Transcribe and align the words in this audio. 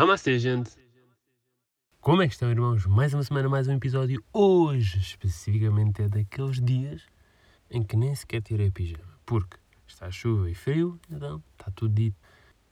Namastê, 0.00 0.38
gente! 0.38 0.70
Como 2.00 2.22
é 2.22 2.26
que 2.26 2.32
estão, 2.32 2.50
irmãos? 2.50 2.86
Mais 2.86 3.12
uma 3.12 3.22
semana, 3.22 3.50
mais 3.50 3.68
um 3.68 3.74
episódio. 3.74 4.24
Hoje, 4.32 4.98
especificamente, 4.98 6.00
é 6.00 6.08
daqueles 6.08 6.58
dias 6.58 7.02
em 7.70 7.82
que 7.82 7.98
nem 7.98 8.14
sequer 8.14 8.40
tirei 8.40 8.70
pijama. 8.70 9.20
Porque 9.26 9.58
está 9.86 10.10
chuva 10.10 10.50
e 10.50 10.54
frio, 10.54 10.98
então 11.10 11.44
está 11.52 11.70
tudo 11.72 11.92
dito. 11.92 12.16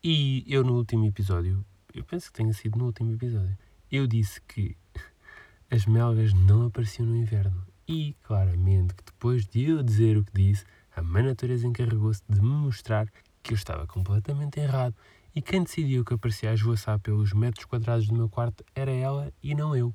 E 0.02 0.42
eu, 0.46 0.64
no 0.64 0.74
último 0.78 1.04
episódio, 1.04 1.62
eu 1.92 2.02
penso 2.02 2.32
que 2.32 2.38
tenha 2.38 2.54
sido 2.54 2.78
no 2.78 2.86
último 2.86 3.12
episódio, 3.12 3.58
eu 3.92 4.06
disse 4.06 4.40
que 4.48 4.74
as 5.70 5.84
melgas 5.84 6.32
não 6.32 6.68
apareciam 6.68 7.06
no 7.06 7.14
inverno. 7.14 7.62
E, 7.86 8.16
claramente, 8.22 8.94
que 8.94 9.04
depois 9.04 9.46
de 9.46 9.64
eu 9.64 9.82
dizer 9.82 10.16
o 10.16 10.24
que 10.24 10.32
disse, 10.32 10.64
a 10.96 11.02
Mãe 11.02 11.24
Natureza 11.24 11.66
encarregou-se 11.66 12.22
de 12.26 12.40
me 12.40 12.48
mostrar 12.48 13.06
que 13.42 13.52
eu 13.52 13.54
estava 13.54 13.86
completamente 13.86 14.58
errado 14.58 14.94
e 15.34 15.42
quem 15.42 15.62
decidiu 15.62 16.04
que 16.04 16.14
aparecia 16.14 16.50
a 16.50 16.54
esvoaçar 16.54 16.98
pelos 16.98 17.32
metros 17.32 17.64
quadrados 17.64 18.06
do 18.06 18.14
meu 18.14 18.28
quarto 18.28 18.64
era 18.74 18.90
ela 18.90 19.32
e 19.42 19.54
não 19.54 19.74
eu. 19.76 19.94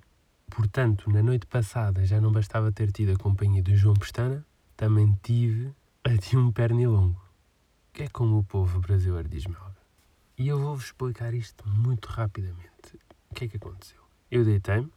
Portanto, 0.50 1.10
na 1.10 1.24
noite 1.24 1.46
passada 1.48 2.06
já 2.06 2.22
não 2.22 2.32
bastava 2.32 2.72
ter 2.72 2.92
tido 2.92 3.14
a 3.14 3.18
companhia 3.18 3.64
do 3.64 3.76
João 3.76 3.96
Pestana, 3.96 4.46
também 4.78 5.18
tive 5.24 5.74
a 6.04 6.10
de 6.10 6.38
um 6.38 6.52
pernilongo, 6.52 7.22
que 7.92 8.04
é 8.04 8.08
como 8.08 8.38
o 8.38 8.44
povo 8.44 8.80
brasileiro 8.80 9.28
diz 9.28 9.46
melga. 9.46 9.78
E 10.38 10.48
eu 10.48 10.60
vou-vos 10.60 10.86
explicar 10.86 11.34
isto 11.34 11.68
muito 11.68 12.08
rapidamente. 12.08 13.00
O 13.30 13.34
que 13.34 13.46
é 13.46 13.48
que 13.48 13.58
aconteceu? 13.58 14.02
Eu 14.30 14.44
deitei-me, 14.44 14.92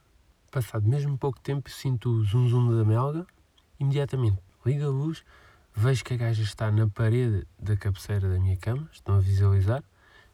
passado 0.50 0.88
mesmo 0.88 1.16
pouco 1.16 1.40
tempo 1.40 1.70
sinto 1.70 2.10
o 2.10 2.24
zum 2.24 2.48
zum 2.48 2.76
da 2.76 2.84
melga, 2.84 3.26
imediatamente 3.78 4.38
ligo 4.64 4.84
a 4.84 4.88
luz, 4.88 5.24
vejo 5.74 6.04
que 6.04 6.14
a 6.14 6.16
gaja 6.16 6.42
está 6.42 6.70
na 6.70 6.88
parede 6.88 7.46
da 7.58 7.76
cabeceira 7.76 8.28
da 8.28 8.38
minha 8.38 8.56
cama, 8.56 8.88
estão 8.92 9.16
a 9.16 9.20
visualizar, 9.20 9.84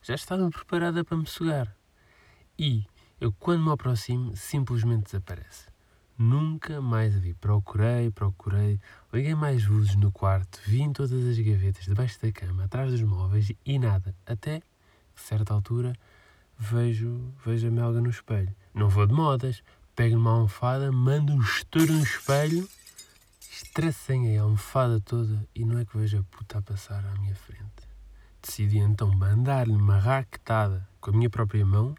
já 0.03 0.15
estava 0.15 0.51
preparada 0.51 1.05
para 1.05 1.17
me 1.17 1.27
sugar. 1.27 1.75
E 2.59 2.85
eu, 3.21 3.33
quando 3.33 3.65
me 3.65 3.71
aproximo, 3.71 4.37
simplesmente 4.37 5.05
desaparece. 5.05 5.67
Nunca 6.19 6.81
mais 6.81 7.17
a 7.17 7.19
vi. 7.21 7.35
Procurei, 7.35 8.11
procurei, 8.11 8.81
liguei 9.13 9.35
mais 9.35 9.67
luzes 9.67 9.97
no 9.97 10.13
quarto, 10.13 10.61
vi 10.67 10.83
em 10.83 10.93
todas 10.93 11.25
as 11.27 11.39
gavetas, 11.39 11.85
debaixo 11.85 12.21
da 12.21 12.31
cama, 12.33 12.65
atrás 12.65 12.91
dos 12.91 13.03
móveis 13.03 13.53
e 13.65 13.79
nada. 13.79 14.15
Até 14.27 14.61
que, 14.61 14.67
certa 15.23 15.55
altura, 15.55 15.95
vejo, 16.59 17.33
vejo 17.45 17.69
a 17.69 17.71
melga 17.71 18.01
no 18.01 18.11
espelho. 18.11 18.55
Não 18.75 18.89
vou 18.89 19.07
de 19.07 19.15
modas, 19.15 19.63
pego 19.95 20.17
numa 20.17 20.33
almofada, 20.33 20.91
mando 20.93 21.33
um 21.33 21.41
estouro 21.41 21.93
no 21.93 22.03
espelho, 22.03 22.69
estracei 23.41 24.37
a 24.37 24.43
almofada 24.43 25.01
toda 25.01 25.47
e 25.55 25.65
não 25.65 25.79
é 25.79 25.85
que 25.85 25.97
vejo 25.97 26.19
a 26.19 26.23
puta 26.25 26.59
a 26.59 26.63
passar 26.63 27.05
à 27.05 27.15
minha 27.21 27.35
frente. 27.35 27.92
Decidi 28.43 28.79
então 28.79 29.09
mandar-lhe 29.15 29.73
uma 29.73 29.99
raquetada 29.99 30.87
com 31.01 31.11
a 31.11 31.13
minha 31.13 31.31
própria 31.31 31.65
mão 31.65 31.95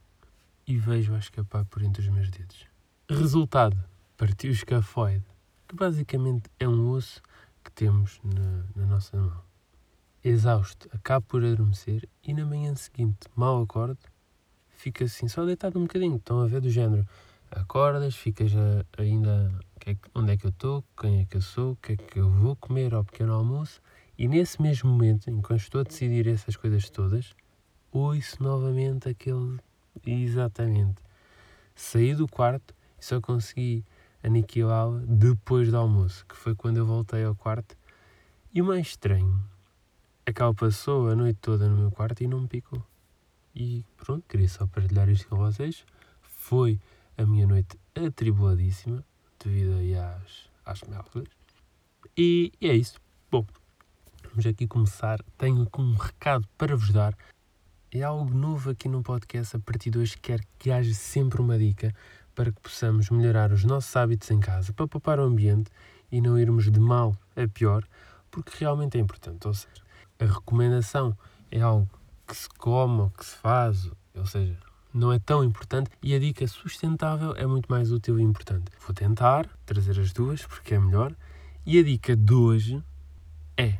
e 0.67 0.77
vejo-a 0.77 1.17
escapar 1.17 1.63
por 1.65 1.81
entre 1.81 2.01
os 2.01 2.09
meus 2.09 2.29
dedos. 2.29 2.67
Resultado: 3.09 3.81
partiu 4.17 4.51
o 4.51 4.53
escafoide, 4.53 5.23
que 5.67 5.75
basicamente 5.75 6.49
é 6.59 6.67
um 6.67 6.89
osso 6.89 7.21
que 7.63 7.71
temos 7.71 8.19
na, 8.23 8.63
na 8.75 8.85
nossa 8.85 9.15
mão. 9.15 9.41
Exausto, 10.21 10.89
acabo 10.93 11.25
por 11.27 11.43
adormecer 11.43 12.07
e 12.23 12.33
na 12.33 12.45
manhã 12.45 12.75
seguinte, 12.75 13.29
mal 13.35 13.61
acordo, 13.61 13.99
fico 14.69 15.03
assim, 15.03 15.29
só 15.29 15.45
deitado 15.45 15.79
um 15.79 15.83
bocadinho. 15.83 16.17
Estão 16.17 16.41
a 16.41 16.47
ver 16.47 16.59
do 16.59 16.69
género. 16.69 17.07
Acordas, 17.51 18.15
ficas 18.15 18.51
ainda 18.97 19.53
é 19.85 19.95
onde 20.15 20.31
é 20.31 20.37
que 20.37 20.45
eu 20.45 20.49
estou, 20.49 20.83
quem 20.99 21.21
é 21.21 21.25
que 21.25 21.37
eu 21.37 21.41
sou, 21.41 21.73
o 21.73 21.75
que 21.75 21.93
é 21.93 21.97
que 21.97 22.19
eu 22.19 22.29
vou 22.29 22.55
comer 22.55 22.93
ao 22.93 23.03
pequeno 23.03 23.33
almoço 23.33 23.81
e 24.17 24.27
nesse 24.27 24.61
mesmo 24.61 24.89
momento, 24.89 25.29
enquanto 25.29 25.61
estou 25.61 25.81
a 25.81 25.83
decidir 25.83 26.27
essas 26.27 26.55
coisas 26.55 26.89
todas, 26.89 27.33
ouço 27.91 28.41
novamente 28.41 29.09
aquele. 29.09 29.59
Exatamente. 30.05 31.01
Saí 31.75 32.13
do 32.13 32.27
quarto 32.27 32.73
e 32.99 33.05
só 33.05 33.19
consegui 33.19 33.83
aniquilá-la 34.23 35.01
depois 35.05 35.69
do 35.69 35.77
almoço, 35.77 36.25
que 36.27 36.35
foi 36.35 36.55
quando 36.55 36.77
eu 36.77 36.85
voltei 36.85 37.23
ao 37.23 37.35
quarto. 37.35 37.75
E 38.53 38.61
o 38.61 38.65
mais 38.65 38.87
estranho 38.87 39.43
é 40.25 40.31
que 40.31 40.41
ela 40.41 40.53
passou 40.53 41.09
a 41.09 41.15
noite 41.15 41.39
toda 41.41 41.67
no 41.67 41.75
meu 41.75 41.91
quarto 41.91 42.23
e 42.23 42.27
não 42.27 42.41
me 42.41 42.47
picou. 42.47 42.83
E 43.55 43.83
pronto, 43.97 44.23
queria 44.27 44.47
só 44.47 44.65
partilhar 44.67 45.09
isto 45.09 45.27
com 45.27 45.37
vocês. 45.37 45.85
Foi 46.21 46.79
a 47.17 47.25
minha 47.25 47.45
noite 47.45 47.77
atribuladíssima, 47.95 49.03
devido 49.43 49.73
às, 49.99 50.49
às 50.65 50.81
melgas. 50.87 51.27
E, 52.17 52.51
e 52.61 52.69
é 52.69 52.75
isso. 52.75 52.99
Bom, 53.29 53.45
vamos 54.33 54.47
aqui 54.47 54.65
começar. 54.65 55.23
Tenho 55.37 55.61
aqui 55.61 55.79
um 55.79 55.93
recado 55.93 56.47
para 56.57 56.75
vos 56.75 56.89
dar. 56.89 57.15
É 57.91 58.01
algo 58.01 58.33
novo 58.33 58.71
aqui 58.71 58.89
no 58.89 59.03
podcast. 59.03 59.55
A 59.55 59.59
partir 59.59 59.91
de 59.91 59.99
hoje, 59.99 60.17
quero 60.17 60.41
que 60.57 60.71
haja 60.71 60.91
sempre 60.91 61.39
uma 61.39 61.55
dica 61.55 61.93
para 62.33 62.51
que 62.51 62.59
possamos 62.59 63.11
melhorar 63.11 63.51
os 63.51 63.63
nossos 63.63 63.95
hábitos 63.95 64.31
em 64.31 64.39
casa, 64.39 64.73
para 64.73 64.87
poupar 64.87 65.19
o 65.19 65.23
ambiente 65.23 65.69
e 66.11 66.19
não 66.19 66.39
irmos 66.39 66.71
de 66.71 66.79
mal 66.79 67.15
a 67.35 67.47
pior, 67.47 67.83
porque 68.31 68.51
realmente 68.59 68.97
é 68.97 69.01
importante. 69.01 69.47
Ou 69.47 69.53
seja, 69.53 69.83
a 70.19 70.25
recomendação 70.25 71.15
é 71.51 71.61
algo 71.61 71.87
que 72.27 72.35
se 72.35 72.49
come 72.49 73.01
ou 73.01 73.09
que 73.11 73.23
se 73.23 73.35
faz, 73.35 73.87
ou 74.15 74.25
seja, 74.25 74.57
não 74.91 75.13
é 75.13 75.19
tão 75.19 75.43
importante 75.43 75.91
e 76.01 76.15
a 76.15 76.19
dica 76.19 76.47
sustentável 76.47 77.35
é 77.35 77.45
muito 77.45 77.67
mais 77.67 77.91
útil 77.91 78.19
e 78.19 78.23
importante. 78.23 78.71
Vou 78.83 78.95
tentar 78.95 79.47
trazer 79.63 79.99
as 79.99 80.11
duas 80.11 80.43
porque 80.43 80.73
é 80.73 80.79
melhor. 80.79 81.15
E 81.67 81.77
a 81.77 81.83
dica 81.83 82.15
de 82.15 82.33
hoje 82.33 82.83
é 83.55 83.77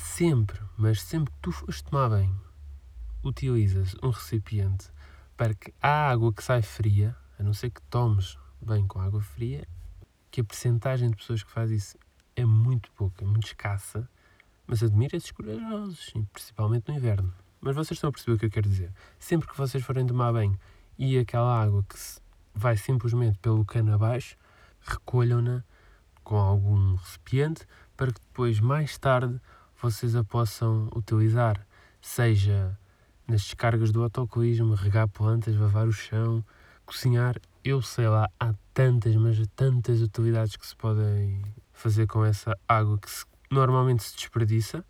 sempre, 0.00 0.60
mas 0.76 1.02
sempre 1.02 1.32
que 1.32 1.38
tu 1.40 1.52
fores 1.52 1.82
tomar 1.82 2.08
banho, 2.08 2.40
utilizas 3.22 3.94
um 4.02 4.10
recipiente 4.10 4.90
para 5.36 5.54
que 5.54 5.72
a 5.80 6.10
água 6.10 6.32
que 6.32 6.42
sai 6.42 6.62
fria, 6.62 7.16
a 7.38 7.42
não 7.42 7.52
ser 7.52 7.70
que 7.70 7.82
tomes 7.82 8.38
bem 8.60 8.86
com 8.86 9.00
água 9.00 9.20
fria, 9.20 9.66
que 10.30 10.40
a 10.40 10.44
percentagem 10.44 11.10
de 11.10 11.16
pessoas 11.16 11.42
que 11.42 11.50
faz 11.50 11.70
isso 11.70 11.98
é 12.34 12.44
muito 12.44 12.90
pouca, 12.92 13.24
muito 13.24 13.46
escassa, 13.46 14.08
mas 14.66 14.82
admira 14.82 15.16
esses 15.16 15.30
corajosos, 15.30 16.12
principalmente 16.32 16.88
no 16.88 16.94
inverno. 16.94 17.32
Mas 17.60 17.74
vocês 17.74 17.96
estão 17.96 18.08
a 18.08 18.12
perceber 18.12 18.36
o 18.36 18.38
que 18.38 18.46
eu 18.46 18.50
quero 18.50 18.68
dizer. 18.68 18.92
Sempre 19.18 19.48
que 19.48 19.56
vocês 19.56 19.84
forem 19.84 20.06
tomar 20.06 20.32
banho 20.32 20.58
e 20.98 21.18
aquela 21.18 21.62
água 21.62 21.84
que 21.84 21.96
vai 22.54 22.76
simplesmente 22.76 23.38
pelo 23.38 23.64
cano 23.64 23.94
abaixo, 23.94 24.36
recolham-na 24.80 25.62
com 26.22 26.36
algum 26.36 26.94
recipiente 26.94 27.66
para 27.96 28.12
que 28.12 28.20
depois, 28.20 28.60
mais 28.60 28.96
tarde, 28.96 29.40
vocês 29.80 30.14
a 30.14 30.22
possam 30.22 30.88
utilizar, 30.94 31.66
seja 32.00 32.78
nas 33.26 33.42
descargas 33.42 33.90
do 33.92 34.02
autocolismo, 34.02 34.74
regar 34.74 35.08
plantas, 35.08 35.56
lavar 35.56 35.86
o 35.88 35.92
chão, 35.92 36.44
cozinhar. 36.84 37.36
Eu 37.64 37.80
sei 37.80 38.08
lá, 38.08 38.28
há 38.38 38.52
tantas, 38.74 39.14
mas 39.16 39.38
tantas 39.54 40.02
utilidades 40.02 40.56
que 40.56 40.66
se 40.66 40.76
podem 40.76 41.42
fazer 41.72 42.06
com 42.06 42.24
essa 42.24 42.58
água 42.68 42.98
que 42.98 43.10
se, 43.10 43.24
normalmente 43.50 44.02
se 44.02 44.16
desperdiça. 44.16 44.84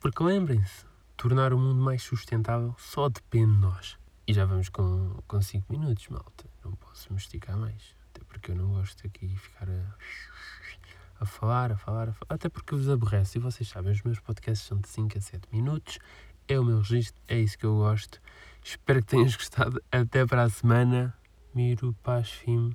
Porque 0.00 0.22
lembrem-se, 0.22 0.84
tornar 1.16 1.52
o 1.54 1.58
mundo 1.58 1.80
mais 1.80 2.02
sustentável 2.02 2.74
só 2.78 3.08
depende 3.08 3.54
de 3.54 3.60
nós. 3.60 3.98
E 4.26 4.34
já 4.34 4.44
vamos 4.44 4.68
com 4.68 5.14
5 5.28 5.42
cinco 5.42 5.72
minutos, 5.72 6.08
malta. 6.08 6.44
Não 6.64 6.72
posso 6.72 7.12
me 7.12 7.18
esticar 7.18 7.56
mais. 7.56 7.94
Até 8.10 8.24
porque 8.24 8.50
eu 8.50 8.56
não 8.56 8.72
gosto 8.72 9.06
aqui 9.06 9.28
ficar 9.36 9.68
a 9.68 9.94
falar, 11.34 11.72
a 11.72 11.76
falar, 11.76 12.08
a 12.08 12.12
falar, 12.12 12.34
até 12.34 12.48
porque 12.48 12.74
vos 12.74 12.88
aborrece. 12.88 13.38
E 13.38 13.40
vocês 13.40 13.68
sabem, 13.68 13.92
os 13.92 14.02
meus 14.02 14.20
podcasts 14.20 14.66
são 14.66 14.78
de 14.78 14.88
5 14.88 15.18
a 15.18 15.20
7 15.20 15.48
minutos, 15.52 15.98
é 16.48 16.58
o 16.58 16.64
meu 16.64 16.78
registro, 16.78 17.20
é 17.28 17.38
isso 17.38 17.58
que 17.58 17.66
eu 17.66 17.76
gosto. 17.76 18.20
Espero 18.62 19.00
que 19.00 19.08
tenhas 19.08 19.34
gostado. 19.36 19.82
Até 19.90 20.24
para 20.24 20.44
a 20.44 20.50
semana. 20.50 21.14
Miro, 21.54 21.94
paz, 22.02 22.30
fim. 22.30 22.74